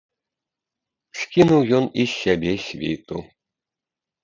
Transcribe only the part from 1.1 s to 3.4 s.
Скінуў ён і з сябе світу.